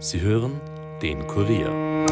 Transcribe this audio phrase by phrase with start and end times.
[0.00, 0.60] Sie hören
[1.02, 2.06] den Kurier.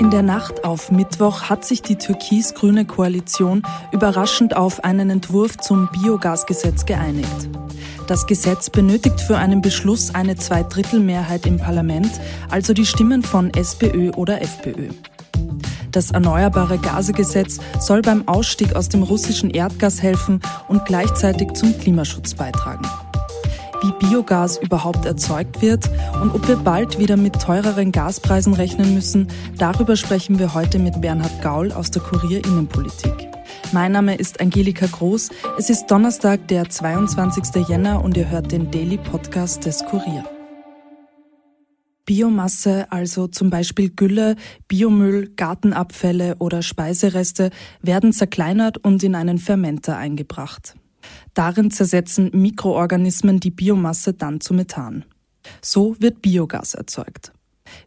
[0.00, 3.62] In der Nacht auf Mittwoch hat sich die türkis-grüne Koalition
[3.92, 7.48] überraschend auf einen Entwurf zum Biogasgesetz geeinigt.
[8.08, 12.10] Das Gesetz benötigt für einen Beschluss eine Zweidrittelmehrheit im Parlament,
[12.48, 14.88] also die Stimmen von SPÖ oder FPÖ.
[15.92, 22.34] Das Erneuerbare Gasegesetz soll beim Ausstieg aus dem russischen Erdgas helfen und gleichzeitig zum Klimaschutz
[22.34, 22.86] beitragen.
[23.82, 25.90] Wie Biogas überhaupt erzeugt wird
[26.22, 31.00] und ob wir bald wieder mit teureren Gaspreisen rechnen müssen, darüber sprechen wir heute mit
[31.00, 33.28] Bernhard Gaul aus der Kurier Innenpolitik.
[33.72, 35.30] Mein Name ist Angelika Groß.
[35.58, 37.68] Es ist Donnerstag, der 22.
[37.68, 40.24] Jänner und ihr hört den Daily Podcast des Kurier.
[42.10, 44.34] Biomasse, also zum Beispiel Gülle,
[44.66, 47.50] Biomüll, Gartenabfälle oder Speisereste,
[47.82, 50.74] werden zerkleinert und in einen Fermenter eingebracht.
[51.34, 55.04] Darin zersetzen Mikroorganismen die Biomasse dann zu Methan.
[55.62, 57.30] So wird Biogas erzeugt.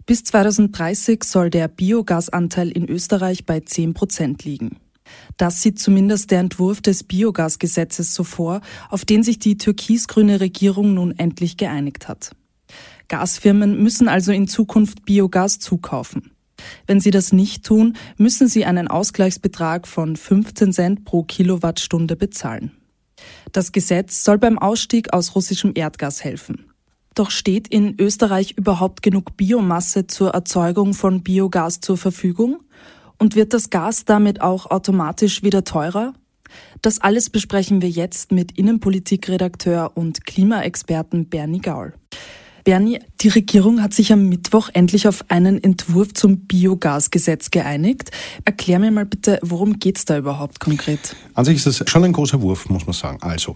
[0.06, 4.78] Bis 2030 soll der Biogasanteil in Österreich bei 10 Prozent liegen.
[5.36, 10.94] Das sieht zumindest der Entwurf des Biogasgesetzes so vor, auf den sich die türkis-grüne Regierung
[10.94, 12.32] nun endlich geeinigt hat.
[13.08, 16.32] Gasfirmen müssen also in Zukunft Biogas zukaufen.
[16.88, 22.72] Wenn sie das nicht tun, müssen sie einen Ausgleichsbetrag von 15 Cent pro Kilowattstunde bezahlen.
[23.52, 26.66] Das Gesetz soll beim Ausstieg aus russischem Erdgas helfen.
[27.16, 32.62] Doch steht in Österreich überhaupt genug Biomasse zur Erzeugung von Biogas zur Verfügung?
[33.20, 36.14] Und wird das Gas damit auch automatisch wieder teurer?
[36.81, 41.94] Das alles besprechen wir jetzt mit Innenpolitikredakteur und Klimaexperten Bernie Gaul.
[42.64, 48.11] Bernie, die Regierung hat sich am Mittwoch endlich auf einen Entwurf zum Biogasgesetz geeinigt.
[48.45, 51.16] Erklär mir mal bitte, worum geht es da überhaupt konkret?
[51.34, 53.17] An sich ist das schon ein großer Wurf, muss man sagen.
[53.22, 53.56] Also,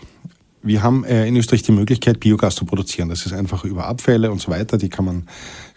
[0.63, 3.09] wir haben äh, in Österreich die Möglichkeit, Biogas zu produzieren.
[3.09, 4.77] Das ist einfach über Abfälle und so weiter.
[4.77, 5.27] Die kann man,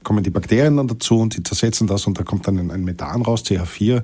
[0.02, 3.22] kommen die Bakterien dann dazu und die zersetzen das und da kommt dann ein Methan
[3.22, 3.98] raus, CH4.
[3.98, 4.02] Äh,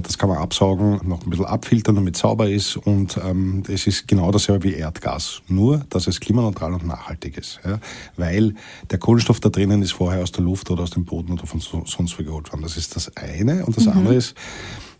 [0.00, 2.76] das kann man absaugen, noch ein bisschen abfiltern, damit es sauber ist.
[2.76, 5.42] Und ähm, es ist genau dasselbe wie Erdgas.
[5.48, 7.60] Nur, dass es klimaneutral und nachhaltig ist.
[7.64, 7.80] Ja?
[8.16, 8.54] Weil
[8.90, 11.60] der Kohlenstoff da drinnen ist vorher aus der Luft oder aus dem Boden oder von
[11.60, 12.62] sonst wo geholt worden.
[12.62, 13.66] Das ist das eine.
[13.66, 13.92] Und das mhm.
[13.92, 14.34] andere ist,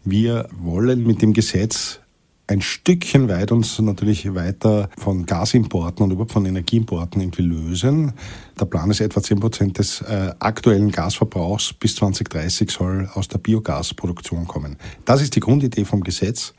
[0.05, 2.01] wir wollen mit dem Gesetz
[2.47, 8.13] ein Stückchen weit uns natürlich weiter von Gasimporten und überhaupt von Energieimporten irgendwie lösen.
[8.61, 13.39] Der Plan ist etwa 10 Prozent des äh, aktuellen Gasverbrauchs bis 2030 soll aus der
[13.39, 14.77] Biogasproduktion kommen.
[15.05, 16.55] Das ist die Grundidee vom Gesetz.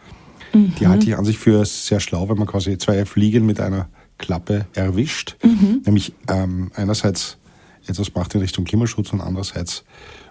[0.54, 0.74] Mhm.
[0.80, 3.88] Die halte ich an sich für sehr schlau, wenn man quasi zwei Fliegen mit einer
[4.18, 5.38] Klappe erwischt.
[5.44, 5.82] Mhm.
[5.86, 7.38] Nämlich ähm, einerseits
[7.86, 9.84] etwas macht in Richtung Klimaschutz und andererseits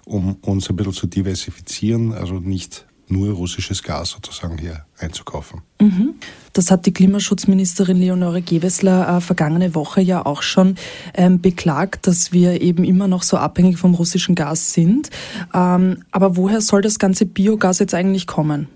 [0.06, 5.62] um uns ein bisschen zu diversifizieren, also nicht nur russisches Gas sozusagen hier einzukaufen.
[5.80, 6.14] Mhm.
[6.52, 10.76] Das hat die Klimaschutzministerin Leonore Gewessler äh, vergangene Woche ja auch schon
[11.14, 15.10] ähm, beklagt, dass wir eben immer noch so abhängig vom russischen Gas sind.
[15.52, 18.68] Ähm, aber woher soll das ganze Biogas jetzt eigentlich kommen?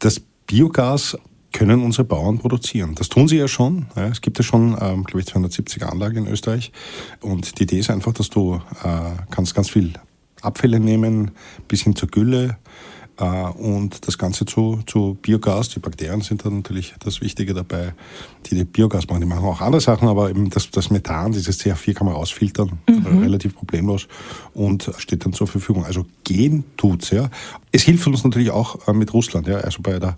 [0.00, 1.16] Das Biogas
[1.52, 2.94] können unsere Bauern produzieren.
[2.94, 3.86] Das tun sie ja schon.
[3.94, 6.72] Es gibt ja schon, ähm, glaube ich, 270 Anlagen in Österreich.
[7.20, 9.94] Und die Idee ist einfach, dass du äh, kannst ganz viel
[10.42, 11.32] Abfälle nehmen,
[11.66, 12.58] bis hin zur Gülle,
[13.24, 15.70] und das Ganze zu, zu Biogas.
[15.70, 17.94] Die Bakterien sind da natürlich das Wichtige dabei,
[18.46, 19.20] die, die Biogas machen.
[19.20, 22.78] Die machen auch andere Sachen, aber eben das, das Methan, dieses CH4 kann man rausfiltern,
[22.88, 23.18] mhm.
[23.18, 24.06] relativ problemlos
[24.54, 25.84] und steht dann zur Verfügung.
[25.84, 27.28] Also gehen tut's, ja.
[27.72, 29.56] Es hilft uns natürlich auch äh, mit Russland, ja.
[29.56, 30.16] Also bei der,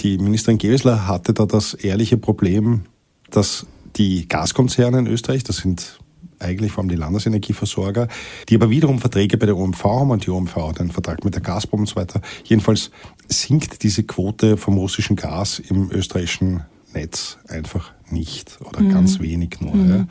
[0.00, 2.82] die Ministerin Gewessler hatte da das ehrliche Problem,
[3.30, 3.66] dass
[3.96, 5.98] die Gaskonzerne in Österreich, das sind
[6.42, 8.08] eigentlich vor allem die Landesenergieversorger,
[8.48, 11.34] die aber wiederum Verträge bei der OMV haben und die OMV hat einen Vertrag mit
[11.34, 12.20] der Gazprom und so weiter.
[12.44, 12.90] Jedenfalls
[13.28, 16.64] sinkt diese Quote vom russischen Gas im österreichischen
[16.94, 18.90] Netz einfach nicht oder mhm.
[18.90, 19.74] ganz wenig nur.
[19.74, 19.90] Mhm.
[19.90, 20.06] Ja.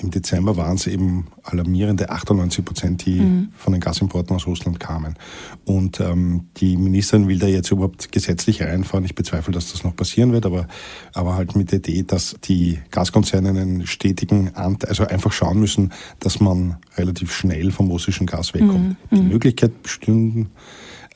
[0.00, 3.48] Im Dezember waren es eben alarmierende 98 Prozent, die mhm.
[3.56, 5.16] von den Gasimporten aus Russland kamen.
[5.64, 9.04] Und ähm, die Ministerin will da jetzt überhaupt gesetzlich reinfahren.
[9.04, 10.66] Ich bezweifle, dass das noch passieren wird, aber,
[11.12, 15.92] aber halt mit der Idee, dass die Gaskonzerne einen stetigen Anteil, also einfach schauen müssen,
[16.20, 18.96] dass man relativ schnell vom russischen Gas wegkommt.
[19.10, 19.16] Mhm.
[19.16, 19.28] Die mhm.
[19.28, 20.50] Möglichkeit bestünden,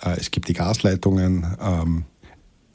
[0.03, 2.05] äh, es gibt die Gasleitungen, ähm,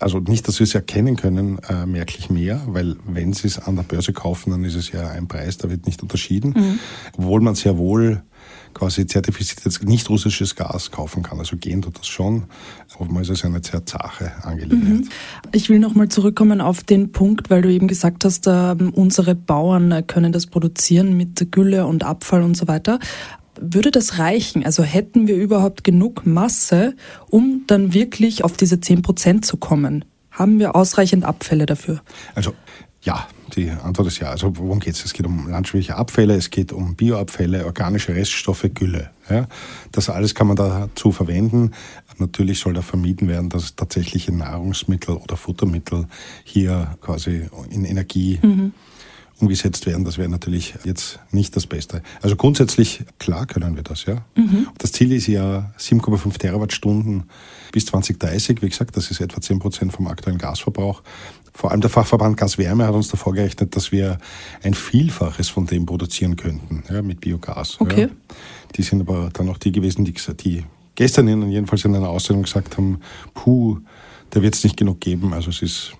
[0.03, 3.75] also nicht, dass wir es erkennen können, äh, merklich mehr, weil wenn Sie es an
[3.75, 6.53] der Börse kaufen, dann ist es ja ein Preis, da wird nicht unterschieden.
[6.55, 6.79] Mhm.
[7.17, 8.21] Obwohl man sehr wohl
[8.73, 11.39] quasi zertifiziertes nicht russisches Gas kaufen kann.
[11.39, 12.45] Also gehen tut das schon,
[12.99, 15.01] aber ist es eine sehr zache Angelegenheit.
[15.01, 15.09] Mhm.
[15.51, 20.05] Ich will nochmal zurückkommen auf den Punkt, weil du eben gesagt hast, äh, unsere Bauern
[20.07, 22.99] können das produzieren mit Gülle und Abfall und so weiter.
[23.59, 24.65] Würde das reichen?
[24.65, 26.95] Also hätten wir überhaupt genug Masse,
[27.29, 30.05] um dann wirklich auf diese 10 Prozent zu kommen?
[30.31, 32.01] Haben wir ausreichend Abfälle dafür?
[32.33, 32.53] Also
[33.03, 34.29] ja, die Antwort ist ja.
[34.29, 35.05] Also worum geht es?
[35.05, 39.11] Es geht um landwirtschaftliche Abfälle, es geht um Bioabfälle, organische Reststoffe, Gülle.
[39.29, 39.47] Ja?
[39.91, 41.71] Das alles kann man dazu verwenden.
[42.17, 46.07] Natürlich soll da vermieden werden, dass tatsächliche Nahrungsmittel oder Futtermittel
[46.43, 48.73] hier quasi in Energie mhm.
[49.39, 50.05] Umgesetzt werden.
[50.05, 52.01] Das wäre natürlich jetzt nicht das Beste.
[52.21, 54.23] Also grundsätzlich, klar können wir das, ja.
[54.35, 54.67] Mhm.
[54.77, 57.23] Das Ziel ist ja 7,5 Terawattstunden
[57.71, 58.61] bis 2030.
[58.61, 61.01] Wie gesagt, das ist etwa 10 Prozent vom aktuellen Gasverbrauch.
[61.53, 64.17] Vor allem der Fachverband Gaswärme hat uns davor gerechnet, dass wir
[64.63, 67.79] ein Vielfaches von dem produzieren könnten, ja, mit Biogas.
[67.79, 68.01] Okay.
[68.01, 68.09] Ja.
[68.75, 70.63] Die sind aber dann auch die gewesen, die, die
[70.95, 72.99] gestern in, jedenfalls in einer Ausstellung gesagt haben,
[73.35, 73.77] puh,
[74.31, 75.33] da wird es nicht genug geben.
[75.33, 75.93] Also es ist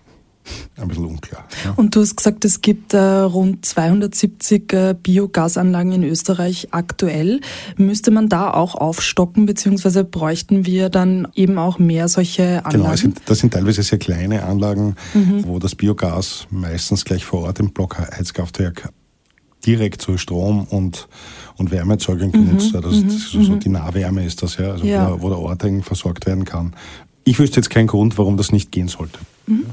[0.78, 1.46] ein bisschen unklar.
[1.64, 1.74] Ja.
[1.76, 7.42] Und du hast gesagt, es gibt äh, rund 270 äh, Biogasanlagen in Österreich aktuell.
[7.78, 12.72] Müsste man da auch aufstocken, beziehungsweise bräuchten wir dann eben auch mehr solche Anlagen?
[12.72, 15.46] Genau, das sind, das sind teilweise sehr kleine Anlagen, mhm.
[15.46, 18.90] wo das Biogas meistens gleich vor Ort im Blockheizkraftwerk
[19.66, 21.08] direkt zu Strom und,
[21.58, 22.86] und Wärmeerzeugung genutzt wird.
[22.86, 22.90] Mhm.
[22.90, 23.60] Also das ist so mhm.
[23.60, 25.12] die Nahwärme ist das ja, also ja.
[25.12, 26.76] Wo, wo, der Ort versorgt werden kann.
[27.24, 29.20] Ich wüsste jetzt keinen Grund, warum das nicht gehen sollte.
[29.48, 29.66] Mhm.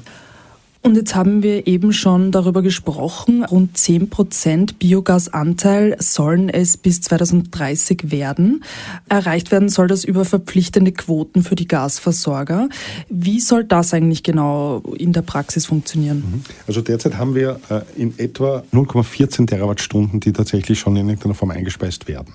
[0.83, 7.03] Und jetzt haben wir eben schon darüber gesprochen, rund 10 Prozent Biogasanteil sollen es bis
[7.03, 8.65] 2030 werden.
[9.07, 12.71] Erreicht werden soll das über verpflichtende Quoten für die Gasversorger.
[13.11, 16.19] Wie soll das eigentlich genau in der Praxis funktionieren?
[16.19, 16.45] Mhm.
[16.67, 21.51] Also derzeit haben wir äh, in etwa 0,14 Terawattstunden, die tatsächlich schon in irgendeiner Form
[21.51, 22.33] eingespeist werden.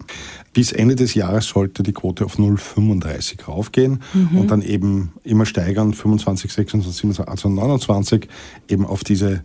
[0.55, 4.37] Bis Ende des Jahres sollte die Quote auf 0,35 raufgehen mhm.
[4.37, 8.29] und dann eben immer steigern, 25, 26, 27, also 29
[8.69, 9.43] eben auf diese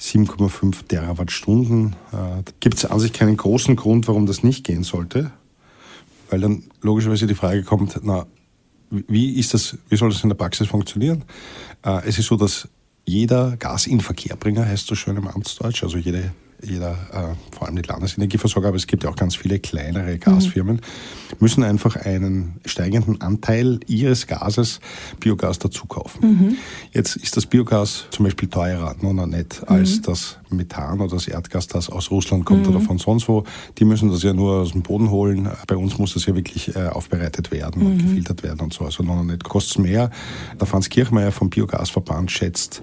[0.00, 1.96] 7,5 Terawattstunden.
[2.12, 5.32] Äh, gibt es an sich keinen großen Grund, warum das nicht gehen sollte,
[6.30, 8.26] weil dann logischerweise die Frage kommt, na,
[8.88, 11.24] wie ist das, wie soll das in der Praxis funktionieren?
[11.84, 12.68] Äh, es ist so, dass
[13.04, 16.32] jeder Gasinverkehrbringer heißt so schön im Amtsdeutsch, also jede
[16.64, 20.76] jeder, äh, vor allem die Landesenergieversorger, aber es gibt ja auch ganz viele kleinere Gasfirmen,
[20.76, 21.36] mhm.
[21.40, 24.80] müssen einfach einen steigenden Anteil ihres Gases
[25.20, 26.20] Biogas dazu kaufen.
[26.22, 26.56] Mhm.
[26.92, 30.02] Jetzt ist das Biogas zum Beispiel teurer, noch nicht, als mhm.
[30.02, 33.44] das Methan oder das Erdgas, das aus Russland kommt oder von sonst wo.
[33.78, 35.48] Die müssen das ja nur aus dem Boden holen.
[35.66, 38.84] Bei uns muss das ja wirklich äh, aufbereitet werden und gefiltert werden und so.
[38.84, 40.10] Also noch nicht kostet es mehr.
[40.60, 42.82] Der Franz Kirchmeier vom Biogasverband schätzt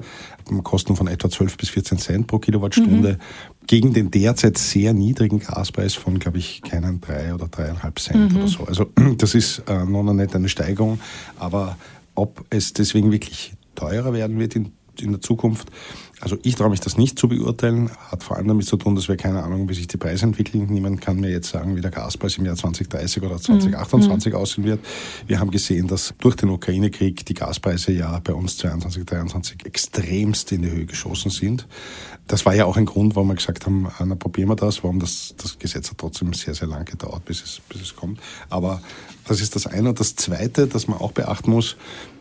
[0.63, 3.13] Kosten von etwa 12 bis 14 Cent pro Kilowattstunde.
[3.13, 8.31] Mhm gegen den derzeit sehr niedrigen Gaspreis von, glaube ich, keinen drei oder dreieinhalb Cent
[8.31, 8.37] mhm.
[8.37, 8.63] oder so.
[8.63, 8.85] Also
[9.17, 10.99] das ist äh, noch nicht eine Steigerung,
[11.37, 11.77] aber
[12.15, 15.69] ob es deswegen wirklich teurer werden wird in, in der Zukunft,
[16.21, 19.07] also ich traue mich das nicht zu beurteilen, hat vor allem damit zu tun, dass
[19.07, 20.67] wir keine Ahnung, wie sich die Preise entwickeln.
[20.69, 24.39] Niemand kann mir jetzt sagen, wie der Gaspreis im Jahr 2030 oder 2028 mhm.
[24.39, 24.79] aussehen wird.
[25.27, 30.51] Wir haben gesehen, dass durch den Ukraine-Krieg die Gaspreise ja bei uns 2022, 2023 extremst
[30.51, 31.67] in die Höhe geschossen sind.
[32.27, 34.99] Das war ja auch ein Grund, warum wir gesagt haben, na, probieren wir das, warum
[34.99, 38.19] das, das Gesetz hat trotzdem sehr, sehr lange gedauert, bis es, bis es kommt.
[38.49, 38.81] Aber
[39.27, 39.89] das ist das eine.
[39.89, 41.75] Und das zweite, das man auch beachten muss,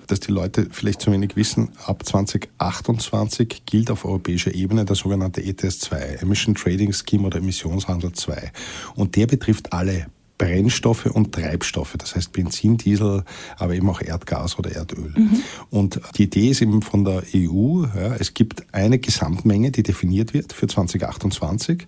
[0.09, 5.43] dass die Leute vielleicht zu wenig wissen, ab 2028 gilt auf europäischer Ebene der sogenannte
[5.43, 8.53] ETS 2, Emission Trading Scheme oder Emissionshandel 2.
[8.97, 10.07] Und der betrifft alle
[10.39, 13.25] Brennstoffe und Treibstoffe, das heißt Benzin, Diesel,
[13.57, 15.13] aber eben auch Erdgas oder Erdöl.
[15.17, 15.43] Mhm.
[15.71, 20.33] Und die Idee ist eben von der EU, ja, es gibt eine Gesamtmenge, die definiert
[20.35, 21.87] wird für 2028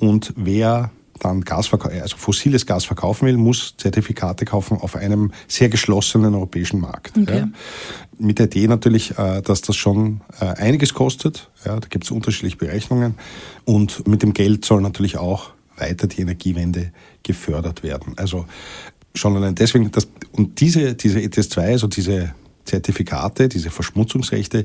[0.00, 5.68] und wer dann Gas also fossiles Gas verkaufen will, muss Zertifikate kaufen auf einem sehr
[5.68, 7.16] geschlossenen europäischen Markt.
[7.16, 7.38] Okay.
[7.38, 7.48] Ja.
[8.18, 11.50] Mit der Idee natürlich, äh, dass das schon äh, einiges kostet.
[11.64, 13.14] Ja, da gibt es unterschiedliche Berechnungen.
[13.64, 16.92] Und mit dem Geld soll natürlich auch weiter die Energiewende
[17.22, 18.14] gefördert werden.
[18.16, 18.46] Also
[19.14, 22.34] schon allein deswegen, dass, und diese, diese ETS2, also diese
[22.66, 24.64] Zertifikate, diese Verschmutzungsrechte,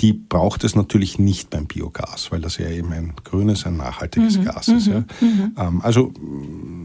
[0.00, 4.38] die braucht es natürlich nicht beim Biogas, weil das ja eben ein grünes, ein nachhaltiges
[4.38, 4.86] mhm, Gas ist.
[4.86, 5.00] Ja.
[5.20, 5.26] Mhm.
[5.26, 5.54] mhm.
[5.58, 6.12] Ähm, also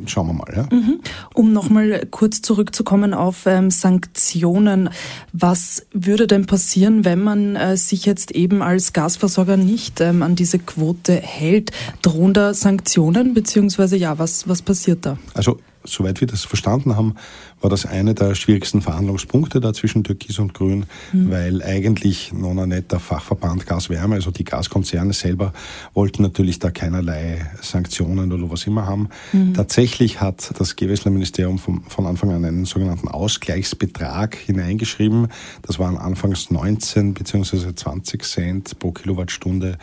[0.06, 0.54] schauen wir mal.
[0.56, 0.76] Ja.
[0.76, 1.00] Mhm.
[1.34, 4.90] Um nochmal kurz zurückzukommen auf ähm, Sanktionen.
[5.34, 10.36] Was würde denn passieren, wenn man äh, sich jetzt eben als Gasversorger nicht ähm, an
[10.36, 11.72] diese Quote hält?
[12.02, 15.18] Drohen da Sanktionen, beziehungsweise ja, was, was passiert da?
[15.34, 17.16] Also soweit wir das verstanden haben,
[17.62, 21.32] war das eine der schwierigsten Verhandlungspunkte da zwischen Türkis und Grün, mhm.
[21.32, 25.54] weil eigentlich noch nicht der Fachverband Gaswärme, also die Gaskonzerne selber,
[25.94, 29.10] wollten natürlich da keinerlei Sanktionen oder was immer haben.
[29.34, 29.54] Mhm.
[29.54, 35.28] Tatsächlich hat das Gewässlerministerium von, von Anfang an einen sogenannten Ausgleichsbetrag hineingeschrieben.
[35.62, 37.74] Das waren anfangs 19 bzw.
[37.74, 39.78] 20 Cent pro Kilowattstunde,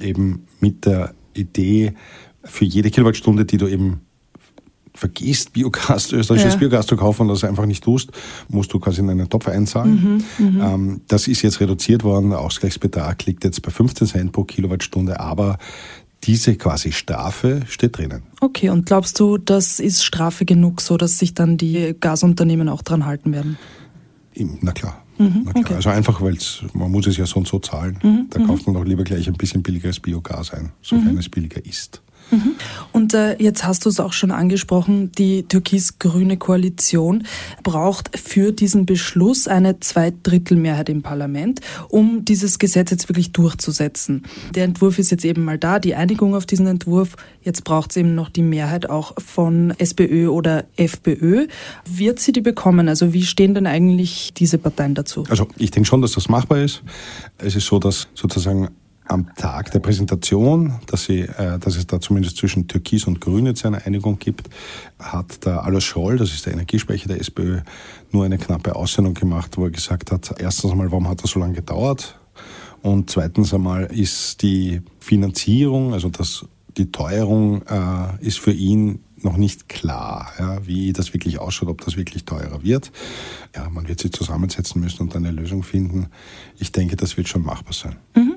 [0.00, 1.94] eben mit der Idee,
[2.42, 4.00] für jede Kilowattstunde, die du eben
[5.00, 6.58] vergisst, Biogas, österreichisches ja.
[6.58, 8.10] Biogas zu kaufen und das einfach nicht tust,
[8.48, 10.22] musst du quasi in einen Topf einzahlen.
[10.38, 12.30] Mhm, mhm, ähm, das ist jetzt reduziert worden.
[12.30, 15.58] Der Ausgleichsbetrag liegt jetzt bei 15 Cent pro Kilowattstunde, aber
[16.24, 18.22] diese quasi Strafe steht drinnen.
[18.40, 22.82] Okay, und glaubst du, das ist Strafe genug, so dass sich dann die Gasunternehmen auch
[22.82, 23.56] dran halten werden?
[24.36, 25.02] Na klar.
[25.16, 25.64] Mhm, Na klar.
[25.64, 25.74] Okay.
[25.74, 26.36] Also einfach, weil
[26.74, 27.98] man muss es ja so und so zahlen.
[28.02, 31.18] Mhm, da kauft man doch lieber gleich ein bisschen billigeres Biogas ein, sofern mhm.
[31.18, 32.02] es billiger ist.
[32.30, 32.52] Mhm.
[32.92, 37.24] Und äh, jetzt hast du es auch schon angesprochen, die türkis-grüne Koalition
[37.62, 44.24] braucht für diesen Beschluss eine Zweidrittelmehrheit im Parlament, um dieses Gesetz jetzt wirklich durchzusetzen.
[44.54, 47.16] Der Entwurf ist jetzt eben mal da, die Einigung auf diesen Entwurf.
[47.42, 51.46] Jetzt braucht es eben noch die Mehrheit auch von SPÖ oder FPÖ.
[51.88, 52.88] Wird sie die bekommen?
[52.88, 55.24] Also wie stehen denn eigentlich diese Parteien dazu?
[55.28, 56.82] Also ich denke schon, dass das machbar ist.
[57.38, 58.68] Es ist so, dass sozusagen
[59.10, 63.46] am Tag der Präsentation, dass, sie, äh, dass es da zumindest zwischen Türkis und Grün
[63.46, 64.48] jetzt eine Einigung gibt,
[65.00, 67.60] hat der Alois Scholl, das ist der Energiesprecher der SPÖ,
[68.12, 71.40] nur eine knappe Aussendung gemacht, wo er gesagt hat, erstens einmal, warum hat das so
[71.40, 72.20] lange gedauert?
[72.82, 79.36] Und zweitens einmal ist die Finanzierung, also das, die Teuerung äh, ist für ihn noch
[79.36, 82.92] nicht klar, ja, wie das wirklich ausschaut, ob das wirklich teurer wird.
[83.54, 86.06] Ja, man wird sich zusammensetzen müssen und eine Lösung finden.
[86.58, 87.96] Ich denke, das wird schon machbar sein.
[88.14, 88.29] Mhm.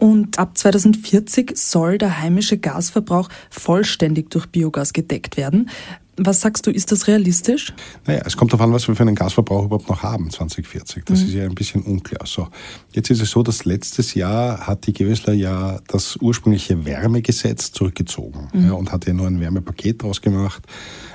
[0.00, 5.70] Und ab 2040 soll der heimische Gasverbrauch vollständig durch Biogas gedeckt werden.
[6.16, 7.72] Was sagst du, ist das realistisch?
[8.06, 11.04] Naja, es kommt darauf an, was wir für einen Gasverbrauch überhaupt noch haben, 2040.
[11.04, 11.26] Das mhm.
[11.26, 12.26] ist ja ein bisschen unklar.
[12.26, 12.48] So,
[12.92, 18.48] jetzt ist es so, dass letztes Jahr hat die Gewessler ja das ursprüngliche Wärmegesetz zurückgezogen
[18.52, 18.66] mhm.
[18.66, 20.62] ja, und hat ja nur ein Wärmepaket draus gemacht.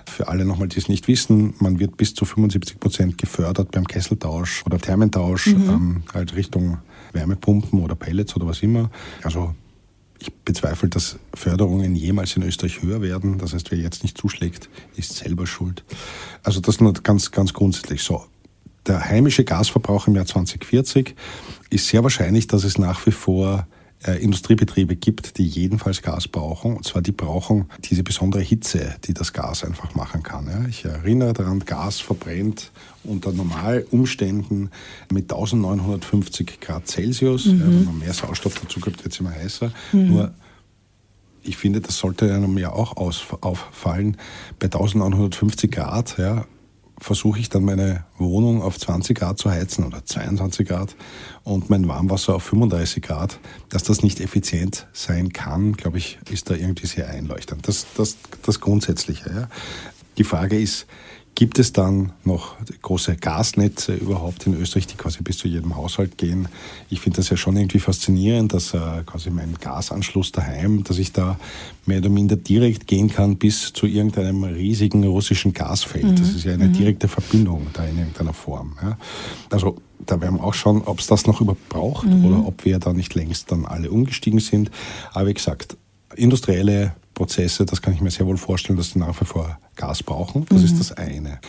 [0.07, 3.85] Für alle nochmal, die es nicht wissen, man wird bis zu 75 Prozent gefördert beim
[3.85, 5.69] Kesseltausch oder Thermentausch, mhm.
[5.69, 6.79] ähm, halt Richtung
[7.15, 8.91] Wärmepumpen oder Pellets oder was immer.
[9.23, 9.55] Also
[10.19, 13.37] ich bezweifle, dass Förderungen jemals in Österreich höher werden.
[13.37, 15.83] Das heißt, wer jetzt nicht zuschlägt, ist selber schuld.
[16.43, 18.25] Also das nur ganz, ganz grundsätzlich so.
[18.87, 21.15] Der heimische Gasverbrauch im Jahr 2040
[21.71, 23.67] ist sehr wahrscheinlich, dass es nach wie vor
[24.05, 26.75] äh, Industriebetriebe gibt, die jedenfalls Gas brauchen.
[26.77, 30.47] Und zwar die brauchen diese besondere Hitze, die das Gas einfach machen kann.
[30.47, 30.67] Ja.
[30.67, 32.71] Ich erinnere daran, Gas verbrennt
[33.03, 34.69] unter Normalumständen
[35.11, 37.45] mit 1950 Grad Celsius.
[37.45, 37.59] Mhm.
[37.59, 39.71] Ja, wenn man mehr Sauerstoff dazu gibt, wird es immer heißer.
[39.91, 40.07] Mhm.
[40.07, 40.33] Nur
[41.47, 44.17] ich finde, das sollte einem ja auch auffallen.
[44.59, 46.45] Bei 1950 Grad ja,
[46.99, 50.95] versuche ich dann meine Wohnung auf 20 Grad zu heizen oder 22 Grad
[51.43, 56.49] und mein Warmwasser auf 35 Grad, dass das nicht effizient sein kann, glaube ich, ist
[56.49, 57.67] da irgendwie sehr einleuchtend.
[57.67, 59.29] Das, das, das Grundsätzliche.
[59.29, 59.49] Ja.
[60.17, 60.87] Die Frage ist,
[61.35, 66.17] Gibt es dann noch große Gasnetze überhaupt in Österreich, die quasi bis zu jedem Haushalt
[66.17, 66.47] gehen?
[66.89, 71.11] Ich finde das ja schon irgendwie faszinierend, dass äh, quasi mein Gasanschluss daheim, dass ich
[71.11, 71.37] da
[71.85, 76.05] mehr oder minder direkt gehen kann bis zu irgendeinem riesigen russischen Gasfeld.
[76.05, 76.15] Mhm.
[76.15, 76.73] Das ist ja eine mhm.
[76.73, 78.77] direkte Verbindung da in irgendeiner Form.
[78.81, 78.97] Ja.
[79.49, 79.75] Also
[80.05, 82.25] da werden wir auch schauen, ob es das noch überhaupt braucht mhm.
[82.25, 84.71] oder ob wir da nicht längst dann alle umgestiegen sind.
[85.11, 85.75] Aber wie gesagt,
[86.15, 90.03] industrielle Prozesse, das kann ich mir sehr wohl vorstellen, dass die nach wie vor Gas
[90.03, 90.45] brauchen.
[90.49, 90.65] Das mhm.
[90.65, 91.39] ist das eine.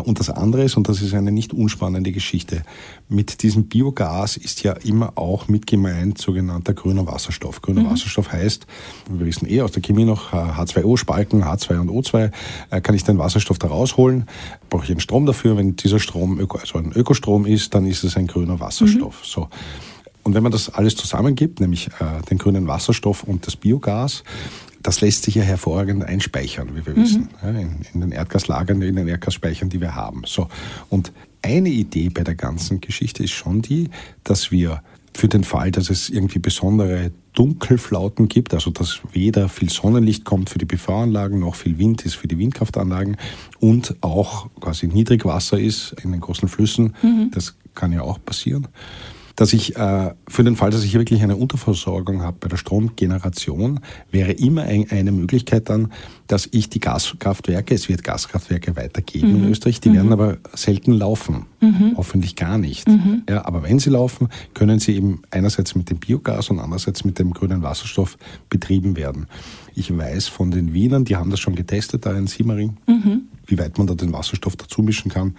[0.00, 2.62] Und das andere ist, und das ist eine nicht unspannende Geschichte,
[3.10, 7.60] mit diesem Biogas ist ja immer auch mit gemeint sogenannter grüner Wasserstoff.
[7.60, 7.90] Grüner mhm.
[7.90, 8.66] Wasserstoff heißt,
[9.10, 12.30] wir wissen eh aus der Chemie noch, H2O spalten, H2 und O2,
[12.70, 14.26] äh, kann ich den Wasserstoff da rausholen,
[14.70, 15.58] brauche ich einen Strom dafür.
[15.58, 19.20] Wenn dieser Strom also ein Ökostrom ist, dann ist es ein grüner Wasserstoff.
[19.20, 19.26] Mhm.
[19.26, 19.48] So.
[20.22, 24.22] Und wenn man das alles zusammengibt, nämlich äh, den grünen Wasserstoff und das Biogas,
[24.82, 27.02] das lässt sich ja hervorragend einspeichern, wie wir mhm.
[27.02, 30.22] wissen, in, in, den Erdgaslagern, in den Erdgasspeichern, die wir haben.
[30.26, 30.48] So.
[30.88, 31.12] Und
[31.42, 33.90] eine Idee bei der ganzen Geschichte ist schon die,
[34.24, 34.82] dass wir
[35.14, 40.50] für den Fall, dass es irgendwie besondere Dunkelflauten gibt, also dass weder viel Sonnenlicht kommt
[40.50, 43.16] für die PV-Anlagen noch viel Wind ist für die Windkraftanlagen
[43.58, 47.30] und auch quasi Niedrigwasser ist in den großen Flüssen, mhm.
[47.34, 48.68] das kann ja auch passieren,
[49.36, 52.56] dass ich äh, für den Fall, dass ich hier wirklich eine Unterversorgung habe bei der
[52.56, 55.92] Stromgeneration, wäre immer ein, eine Möglichkeit dann,
[56.26, 59.44] dass ich die Gaskraftwerke, es wird Gaskraftwerke weitergeben mhm.
[59.44, 59.94] in Österreich, die mhm.
[59.94, 61.94] werden aber selten laufen, mhm.
[61.96, 62.88] hoffentlich gar nicht.
[62.88, 63.22] Mhm.
[63.28, 67.18] Ja, aber wenn sie laufen, können sie eben einerseits mit dem Biogas und andererseits mit
[67.18, 68.16] dem grünen Wasserstoff
[68.48, 69.26] betrieben werden.
[69.74, 73.22] Ich weiß von den Wienern, die haben das schon getestet da in Simmering, mhm.
[73.46, 75.34] wie weit man da den Wasserstoff dazu mischen kann.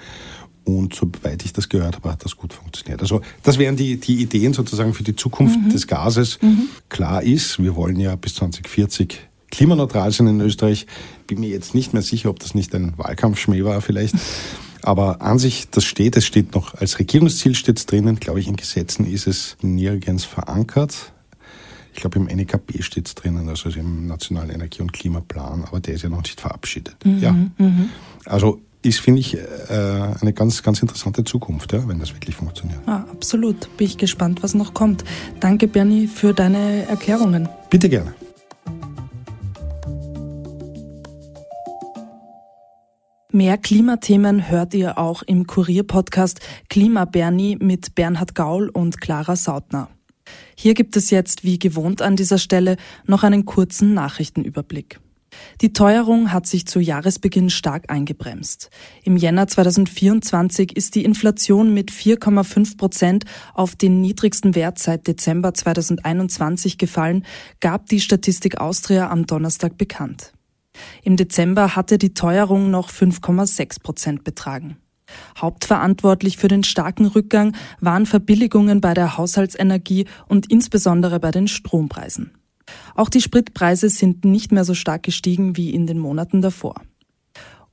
[0.66, 3.02] Und soweit ich das gehört habe, hat das gut funktioniert.
[3.02, 5.70] Also das wären die, die Ideen sozusagen für die Zukunft mhm.
[5.70, 6.40] des Gases.
[6.42, 6.70] Mhm.
[6.90, 9.20] Klar ist, wir wollen ja bis 2040
[9.52, 10.88] klimaneutral sein in Österreich.
[11.28, 14.16] Bin mir jetzt nicht mehr sicher, ob das nicht ein Wahlkampfschmäh war vielleicht.
[14.82, 18.48] Aber an sich, das steht, es steht noch als Regierungsziel steht es drinnen, glaube ich,
[18.48, 21.14] in Gesetzen ist es nirgends verankert.
[21.94, 25.94] Ich glaube, im NEKP steht es drinnen, also im Nationalen Energie- und Klimaplan, aber der
[25.94, 26.98] ist ja noch nicht verabschiedet.
[27.06, 27.32] Mhm, ja.
[27.32, 27.90] Mhm.
[28.26, 32.80] Also ist, finde ich, äh, eine ganz, ganz interessante Zukunft, ja, wenn das wirklich funktioniert.
[32.86, 33.76] Ah, absolut.
[33.78, 35.04] Bin ich gespannt, was noch kommt.
[35.40, 37.50] Danke, Bernie, für deine Erklärungen.
[37.70, 38.14] Bitte gerne.
[43.32, 49.90] Mehr Klimathemen hört ihr auch im Kurier-Podcast Klima Bernie mit Bernhard Gaul und Clara Sautner.
[50.56, 55.00] Hier gibt es jetzt, wie gewohnt an dieser Stelle, noch einen kurzen Nachrichtenüberblick.
[55.62, 58.70] Die Teuerung hat sich zu Jahresbeginn stark eingebremst.
[59.04, 65.54] Im Jänner 2024 ist die Inflation mit 4,5 Prozent auf den niedrigsten Wert seit Dezember
[65.54, 67.26] 2021 gefallen,
[67.60, 70.34] gab die Statistik Austria am Donnerstag bekannt.
[71.04, 74.78] Im Dezember hatte die Teuerung noch 5,6 Prozent betragen.
[75.38, 82.32] Hauptverantwortlich für den starken Rückgang waren Verbilligungen bei der Haushaltsenergie und insbesondere bei den Strompreisen.
[82.96, 86.76] Auch die Spritpreise sind nicht mehr so stark gestiegen wie in den Monaten davor.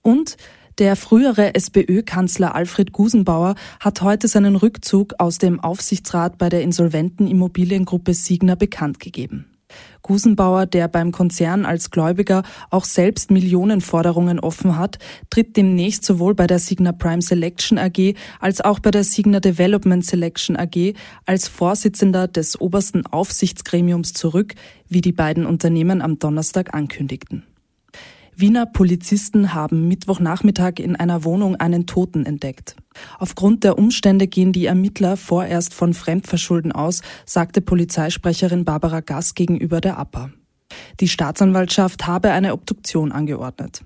[0.02, 0.36] Und
[0.78, 7.26] der frühere SPÖ-Kanzler Alfred Gusenbauer hat heute seinen Rückzug aus dem Aufsichtsrat bei der insolventen
[7.26, 9.49] Immobiliengruppe Signa bekannt gegeben.
[10.02, 14.98] Gusenbauer, der beim Konzern als Gläubiger auch selbst Millionenforderungen offen hat,
[15.28, 20.04] tritt demnächst sowohl bei der Signa Prime Selection AG als auch bei der Signa Development
[20.04, 20.94] Selection AG
[21.26, 24.54] als Vorsitzender des obersten Aufsichtsgremiums zurück,
[24.88, 27.44] wie die beiden Unternehmen am Donnerstag ankündigten.
[28.40, 32.74] Wiener Polizisten haben Mittwochnachmittag in einer Wohnung einen Toten entdeckt.
[33.18, 39.82] Aufgrund der Umstände gehen die Ermittler vorerst von Fremdverschulden aus, sagte Polizeisprecherin Barbara Gass gegenüber
[39.82, 40.30] der APA.
[41.00, 43.82] Die Staatsanwaltschaft habe eine Obduktion angeordnet.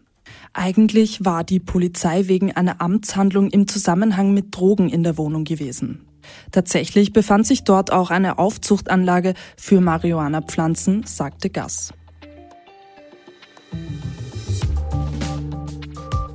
[0.53, 6.07] Eigentlich war die Polizei wegen einer Amtshandlung im Zusammenhang mit Drogen in der Wohnung gewesen.
[6.53, 11.93] Tatsächlich befand sich dort auch eine Aufzuchtanlage für Marihuana-Pflanzen, sagte Gass.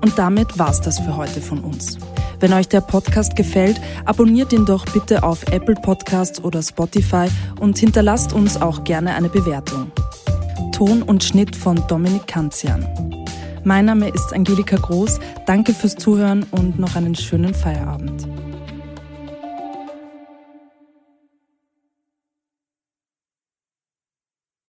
[0.02, 1.98] Und damit war's das für heute von uns.
[2.40, 7.28] Wenn euch der Podcast gefällt, abonniert ihn doch bitte auf Apple Podcasts oder Spotify
[7.60, 9.92] und hinterlasst uns auch gerne eine Bewertung.
[10.72, 12.88] Ton und Schnitt von Dominik Kanzian.
[13.66, 15.20] Mein Name ist Angelika Groß.
[15.46, 18.26] Danke fürs Zuhören und noch einen schönen Feierabend.